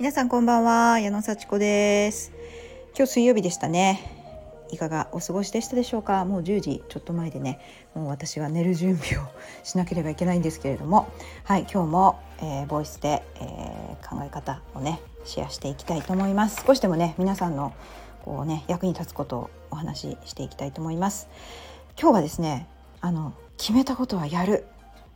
[0.00, 2.32] 皆さんこんばんは矢野幸子です。
[2.96, 4.00] 今日水曜日でしたね。
[4.72, 6.24] いかがお過ごしでしたでしょうか？
[6.24, 7.60] もう10時ちょっと前でね。
[7.94, 9.28] もう私は寝る準備を
[9.62, 11.08] しなければいけないんですけれども。
[11.44, 16.64] はい今日も、えー、ボイスで、えー、考え方をねシェアしていきたいと思います。
[16.66, 17.72] 少しでもね皆さんの
[18.24, 21.28] こうね役に立つことをお話ししていきたいと思います。
[21.96, 22.66] 今日はですね
[23.00, 24.66] あの決めたことはやる。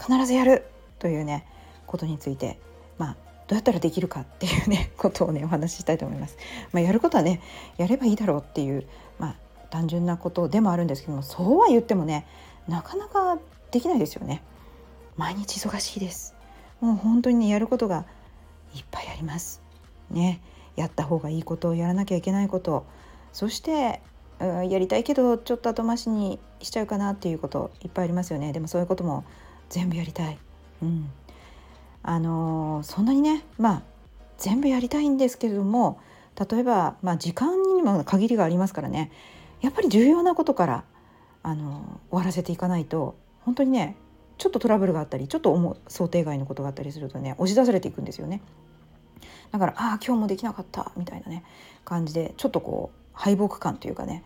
[0.00, 0.64] 必ずやる。
[0.98, 1.46] というね
[1.86, 2.58] ことについて
[3.48, 6.36] どうやったらできるかっていうね ことをねお話ししたいと思います。
[6.72, 7.40] まあ、やることはね
[7.76, 8.86] やればいいだろうっていう
[9.18, 9.34] まあ
[9.70, 12.26] 単純なことでもあるんですけどもそうは言ってもね
[12.68, 13.38] なかなか
[13.70, 14.42] できないですよね。
[15.16, 16.34] 毎日忙しいです。
[16.80, 18.06] もう本当にねやることが
[18.74, 19.62] いっぱいあります。
[20.10, 20.40] ね
[20.76, 22.86] やった方がいいことをやらなきゃいけないこと
[23.32, 24.00] そして
[24.40, 29.24] やりたいけどちょっと後回しにしちゃうかなっていうこといっぱいありますよねでもそういうことも
[29.68, 30.38] 全部やりたい、
[30.82, 31.10] うん、
[32.02, 33.82] あの、そんなにねまあ
[34.38, 36.00] 全部やりたいんですけれども
[36.50, 39.12] 例えば、まあ、時間にも限りがありますからね
[39.60, 40.84] やっぱり重要なことから、
[41.42, 43.96] あの、終わらせていかないと本当にね
[44.38, 48.40] ちょっとトラブルがあったりちょっと想定外のことがあったりするとね押し出されていくんですよね。
[49.52, 51.44] だからああ今日もできなかったみたいなね
[51.84, 54.24] 感じでちょっとこう敗北感というかね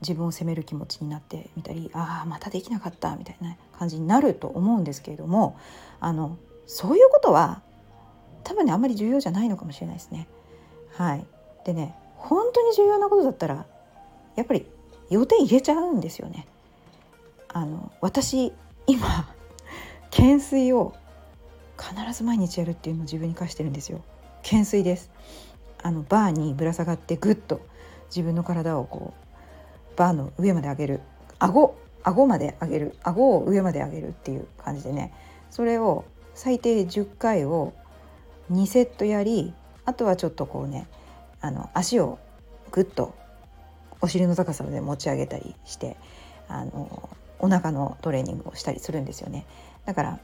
[0.00, 5.58] 自分を責める気持ちになってみたりああまたできなかったみたいな感じになると思うんですけれども
[5.98, 6.38] あの
[6.72, 7.62] そういうことは
[8.44, 10.28] 多分ねあんまり重要じゃないのかもしれないですね。
[10.92, 11.26] はい、
[11.64, 13.66] でね本当に重要なことだったら
[14.36, 14.64] やっぱり
[15.10, 16.46] 予定入れちゃうんですよね。
[17.48, 18.52] あの私
[18.86, 19.28] 今
[20.16, 20.94] 懸垂を
[21.76, 24.00] 必ず毎日やるっていうのを自分に課してるんですよ。
[24.44, 25.10] 懸垂です。
[25.82, 27.60] あのバーにぶら下がってぐっと
[28.10, 31.00] 自分の体をこうバーの上まで上げる
[31.40, 31.74] 顎
[32.04, 35.12] 顎まで上げる顎を上まで上げるっていう感じでね
[35.50, 36.04] それを
[36.40, 37.74] 最低10回を
[38.50, 39.52] 2セットやり
[39.84, 40.86] あとはちょっとこうね
[41.42, 42.18] あの足を
[42.70, 43.14] グッと
[44.00, 45.98] お尻の高さまで持ち上げたりして
[46.48, 49.44] あのお腹のトレーニングをしたりするんですよね。
[49.84, 50.20] だから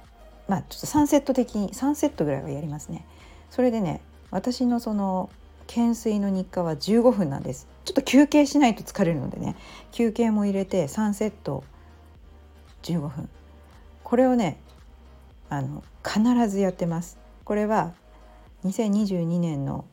[0.49, 3.05] まあちょっと3セット的に3セットぐらいはやりますね。
[3.51, 4.01] それでね
[4.31, 5.29] 私のその
[5.67, 7.69] 懸垂の日課は15分なんです。
[7.85, 9.55] ちょっと休憩しないと疲れるのでね
[9.93, 11.63] 休憩も入れて3セット
[12.85, 13.29] 15分。
[14.03, 14.57] これをね
[15.49, 17.19] あの必ずやってます。
[17.45, 17.93] これは
[18.65, 19.85] 2022年の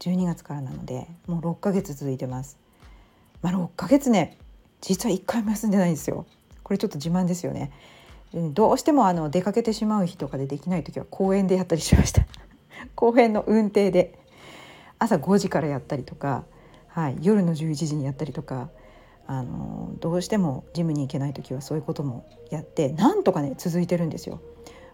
[0.00, 2.58] 12月からなのでもう6ヶ月続いてます。
[3.42, 4.36] まあ6ヶ月ね
[4.80, 6.26] 実は1回も休んでないんですよ。
[6.62, 7.72] これちょっと自慢ですよね。
[8.52, 12.26] どうしてもあの出かけてしまう日とかでできない時は公園でやったりしました。
[12.94, 14.18] 公園の運転で。
[14.98, 16.44] 朝5時からやったりとか、
[16.88, 18.68] はい、夜の11時にやったりとか
[19.26, 24.40] あのどうしてもジムに行けない時はそういうこともやってなんとかね続いてるんですよ。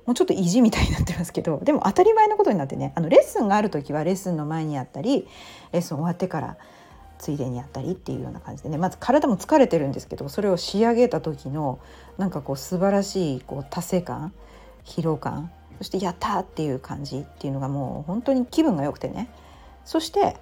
[0.06, 5.26] もうちょっと意地みたいになってますけどでも当たり前のことになってねあのレッスンがある時はレッスンの前にやったり
[5.72, 6.56] レッスン終わってから
[7.18, 11.78] ついでにやったりっていうような感じでねまず体も疲れてるんですけどそれを仕上げた時の
[12.18, 14.32] なんかこう素晴らしいこう達成感
[14.84, 19.30] 疲労感そして「やった!」っていう感じっていうのがもう本当に気分が良くてね
[19.84, 20.36] そして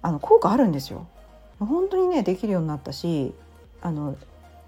[0.00, 1.06] あの効果あるんですよ。
[1.58, 3.34] 本当にねできるようになったし
[3.82, 4.14] あの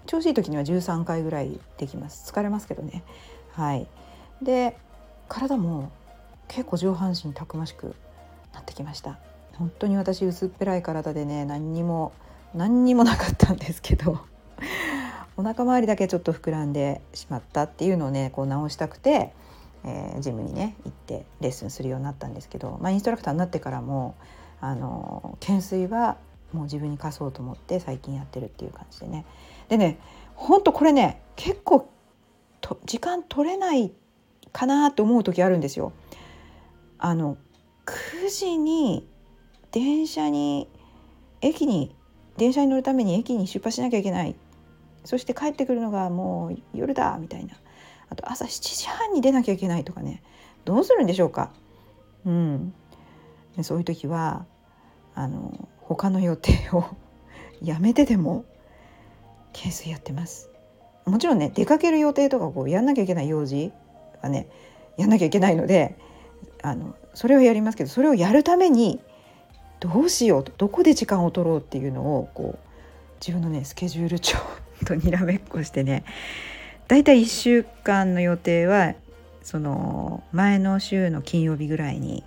[0.05, 3.03] 調子いい時には13回ぐらいできます疲れますけどね
[3.53, 3.87] はい
[4.41, 4.77] で
[5.27, 5.91] 体も
[6.47, 7.95] 結構上半身たくましく
[8.53, 9.19] なってきました。
[9.53, 12.13] 本当に私薄っぺらい体でね何にも
[12.55, 14.19] 何にもなかったんですけど
[15.37, 19.33] お腹周りだけちょっと膨らんでしまったっていうのをねこう直したくて
[19.83, 24.15] えー、ジムにね行ってレッスンするようになったんですけど、まあ、インストラクターになってからも
[24.59, 26.17] あの懸垂は
[26.53, 29.25] もう自分に課そうと思って最近やってるっていう感じでね。
[29.69, 29.97] でね
[30.35, 31.89] ほんとこれね結構
[32.85, 33.91] 時間取れない
[34.51, 35.93] かなって思う時あるんですよ。
[36.97, 37.37] あの
[37.85, 39.07] 9時に
[39.71, 40.67] 電車に
[41.41, 41.95] 駅に
[42.37, 44.35] 電車に乗るために駅に出発しなきゃいけない
[45.03, 47.55] そして帰ってくるのがもう夜だみたいな
[48.09, 50.21] あと朝7時半に出なきゃいけないとかね
[50.65, 51.51] どうするんでしょうか。
[52.23, 52.73] うん、
[53.63, 54.45] そういう時は
[55.15, 56.83] あの他の予定を
[57.63, 58.45] やめてでも
[59.53, 60.49] 懸垂やってます。
[61.05, 63.71] もちろんね出かける予定とかこうやんなきゃいけない用事
[64.21, 64.47] はね
[64.97, 65.97] やんなきゃいけないので
[66.61, 68.99] あのそれをやりますけどそれをやるために
[69.79, 72.71] どうしようとどこで時間を取ろうっていうのをこう
[73.19, 74.37] 自分のねスケジュール帳
[74.85, 76.03] とにらめっこしてね
[76.87, 78.93] 大体1週間の予定は
[79.43, 82.23] その前の週の金曜日ぐらいに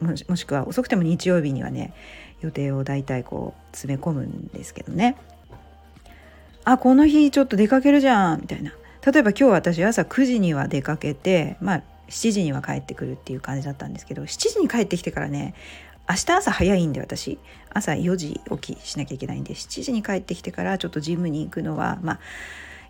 [0.00, 1.92] もしくは遅くても日曜日にはね
[2.40, 5.16] 予定を大体こう詰め込むんですけどね
[6.64, 8.72] あこの日ちょっと出かけるじゃんみたいな。
[9.04, 15.54] 例えば今日私朝9時には出かけてまあ7時には帰ってくるっていう感じだったんですけど7時に帰ってきてからね
[16.08, 17.38] 明日朝早いんで私。
[17.72, 22.20] 朝4時起きしなきゃいけないんで7時に帰ってきてからちょっとジムに行くのはまあ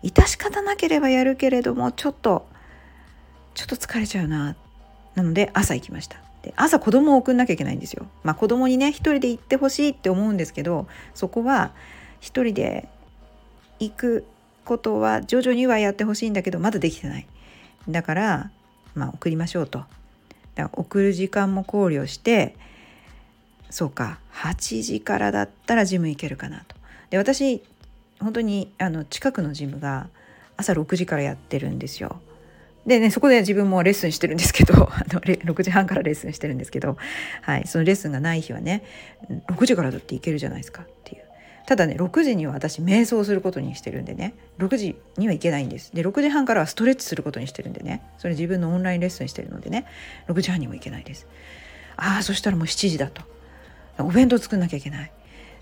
[0.03, 2.47] 致し方なければやるけれどもちょっと
[3.53, 4.55] ちょっと疲れちゃうな。
[5.13, 6.17] なので朝行きました。
[6.41, 8.07] で朝子供を送んなきゃいけないんですよ。
[8.23, 11.73] まあ子供にね一人で行ってほしいって思うんですけどそこは
[12.19, 12.87] 一人で
[13.79, 14.25] 行く
[14.65, 17.27] ことは徐々にはやってほしいんだけどまだできてない。
[17.89, 18.51] だから
[18.95, 19.79] まあ送りましょうと。
[20.55, 22.55] だから送る時間も考慮して
[23.69, 26.75] そうか8時からだったらジム行けるかなと。
[27.09, 27.63] で私
[28.19, 30.07] 本当にあの近くのジムが
[30.57, 32.21] 朝6時からやってるんですよ。
[32.85, 36.97] でねそこで自分もレッスンしてるんですけど あの6時半からレッスンしてるんですけど、
[37.41, 38.83] はい、そのレッスンがない日はね
[39.47, 41.23] 6時からだって行けるじゃないですかっていう
[41.65, 44.33] ただね6時には私瞑想することにしてるんでね。
[44.59, 45.93] 6時には行けないんです。
[45.93, 48.03] で6時半からはストレッチすることにしてるんでね。
[48.17, 49.85] それ自分のオンラインレッスンしてるのでね。
[50.27, 51.27] 6時半にも行けないです。
[51.97, 53.21] ああそしたらもう7時だと。
[53.99, 55.11] お弁当作んなきゃいけない。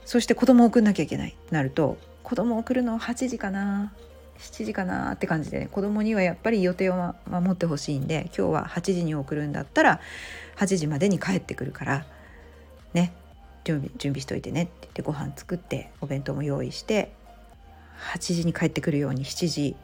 [0.05, 3.93] そして子供送んなきゃいけないなると子供送るの8時かな。
[4.39, 9.99] 7時かなって感じで、ね、子供にはやっぱり予定を守ってほしいんで今日は8時に送るんだったら
[10.55, 12.05] 8時までに帰ってくるから
[12.93, 13.13] ね。
[13.63, 17.11] 準備準備しといてねって言ってご飯作ってお弁当も用意して
[18.13, 19.75] 8時に帰ってくるように7時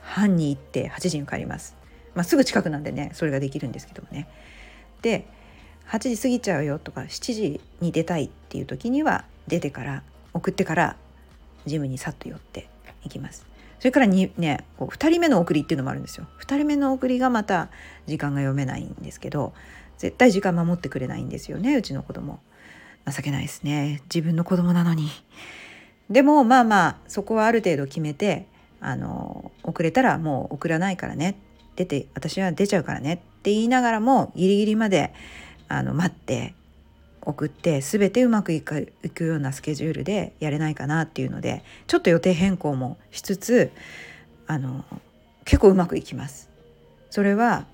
[0.00, 1.76] 半に行って8時に帰ります。
[2.14, 4.28] まあ、すぐ近くなんでねそれができるんですけどもね。
[5.02, 5.26] で
[5.88, 10.02] 8時過ぎちゃうよとか7時に出たいっていう時には出てから
[10.34, 10.96] 送ってから
[11.64, 12.68] ジムにさっと寄って
[13.04, 13.46] いきます。
[13.78, 16.26] それからにねこう2人目の送りっていうのもあるんですよ。
[16.40, 17.68] 2人目の送りがまた
[18.06, 19.52] 時間が読めないんですけど
[19.98, 22.40] 絶対時間守ってくれないんですよねうちの子供。
[23.10, 25.10] 情けないですね自分の子供なのに。
[26.10, 28.46] でもまあまあそこはある程度決めて
[28.80, 31.36] あの遅れたらもう送らないからね
[31.74, 35.12] 出て私は出ちゃうからねって言いながらもギリギリまで
[35.68, 36.54] あの待って
[37.22, 43.72] 送って全てうまくいくようなスケジュールでやれないかなっていうのでちょっと予定変更もしつつ
[44.46, 44.84] あの
[45.44, 46.48] 結構うまくいきます。
[47.10, 47.66] それは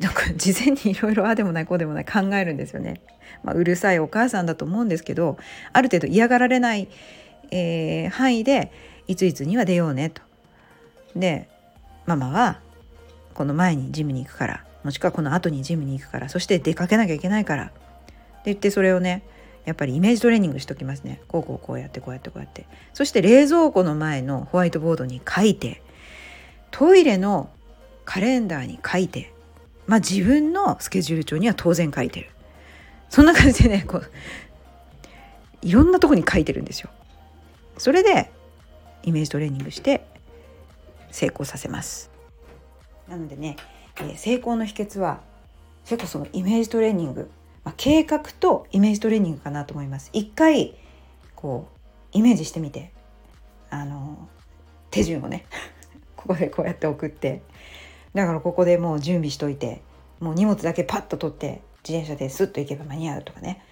[0.00, 3.00] なんか事前にいろいろあでもないこうでもない考えるんですよね。
[3.42, 5.38] まあ、うるさいお母さんだと思うんですけど
[5.72, 6.88] ある程度嫌がられない、
[7.50, 8.72] えー、範囲で
[9.06, 10.22] いついつには出ようねと。
[11.14, 11.48] で
[12.04, 12.60] ママは
[13.34, 17.72] この前にジムに行くからもしくはこの後にジムに行くからそして出かけなきゃいけないからって
[18.46, 19.24] 言ってそれをね
[19.64, 25.82] やっぱりイメージトレーニングしときますねこうこうこうやってこうやってこうやってそして冷蔵庫の前のホワイトボードに書いて
[26.70, 27.50] トイレの
[28.04, 29.32] カレンダーに書いて
[29.86, 32.30] まあ自分のスケジュール帳には当然書いてる。
[33.08, 34.10] そんな感じでねこう
[35.62, 36.90] いろんなとこに書いてるんですよ。
[37.78, 38.30] それで
[39.02, 40.06] イメージトレーニングして
[41.10, 42.10] 成功させます。
[43.08, 43.56] なのでね、
[44.00, 45.20] えー、成功の秘訣は
[45.84, 47.30] 結構そのイメージトレーニング。
[47.64, 50.10] まあ、計画とイメージトレーニングかなと思います。
[50.12, 50.76] 一回
[51.34, 51.68] こ
[52.14, 52.92] うイメージしてみて。
[53.70, 54.28] あの
[54.90, 55.46] 手順をね。
[56.16, 57.42] ここでこうやって送って。
[58.16, 59.82] だからここでもう準備しといて
[60.20, 63.62] もう荷物だけパッと取って自転車でスッと行けば間に合うとかね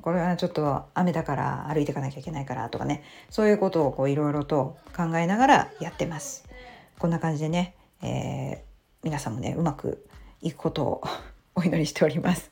[0.00, 6.48] これはちょっと雨だから歩いていかなきゃいけないからとかねそういうことをいろいろと考えながらやってます。
[6.98, 8.58] こんな感じでね、えー、
[9.02, 10.06] 皆さんもねうまく
[10.40, 11.02] いくことを
[11.54, 12.50] お祈りしております。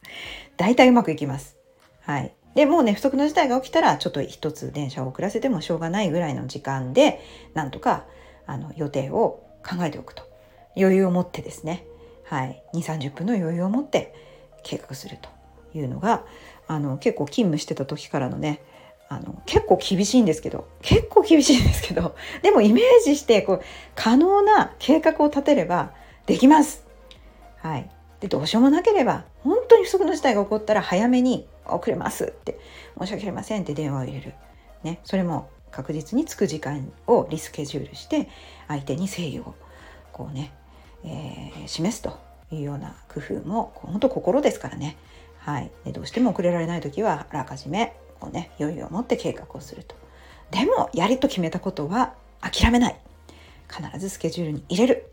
[0.57, 1.57] 大体うまくいきます。
[2.01, 2.33] はい。
[2.55, 7.21] で、もうね、不測の事態が起きたら、ちょっと一つ電車を遅らせてもしょうがないぐらいの時間で、
[7.55, 8.05] なんとか、
[8.47, 10.28] あの、予定を考えておくと。
[10.79, 11.85] 余裕を持ってですね。
[12.25, 12.63] はい。
[12.75, 14.15] 2、30分の余裕を持って
[14.63, 15.29] 計画すると
[15.77, 16.25] いうのが、
[16.67, 18.63] あの、結構勤務してた時からのね、
[19.11, 23.63] あの結構厳しいんですけど結構厳しいんですけどでもイメージしてこう
[23.95, 25.93] 可能な計画を立てれば
[26.27, 26.87] できます。
[27.57, 32.59] はい、でどうしようもなければ本当に不測の事態が起こったら早めに遅れますって
[33.01, 34.35] 申し訳ありませんって電話を入れる、
[34.85, 38.29] ね、それも確実に着く時間をリスケジュールして
[38.69, 39.55] 相手に誠意を
[40.13, 40.53] こうね、
[41.05, 42.19] えー、示すと
[42.53, 44.97] いうような工夫も本当心ですからね、
[45.39, 49.95] はい、でどうしても遅れられない時はあらかじめこう、ね、余裕を持って計画をすると。
[50.51, 52.97] でもやりと決めたことは諦めない。
[53.71, 55.11] 必ずスケジュールに入れる。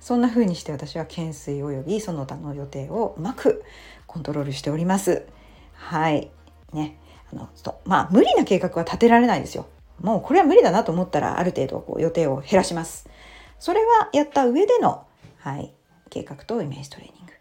[0.00, 3.64] そんな風にして私は懸垂及びその他の予定をうまく
[4.06, 5.26] コントロールしております。
[5.72, 6.30] はい。
[6.72, 6.98] ね。
[7.32, 9.66] あのとまあ無理な計画は立てられないですよ。
[10.00, 13.08] もうこれは無理だなと思ったらある程度こう予定を減らします。
[13.58, 15.04] それはやった上での、
[15.38, 15.72] はい、
[16.10, 17.32] 計画とイメージトレーニング。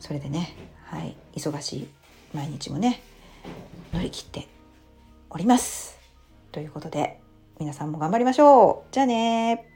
[0.00, 0.54] それでね、
[0.84, 1.88] はい、忙しい
[2.34, 3.00] 毎日もね
[3.92, 4.48] 乗り切って
[5.30, 5.98] おります。
[6.52, 7.20] ということで
[7.58, 8.92] 皆さんも頑張りましょう。
[8.92, 9.66] じゃあね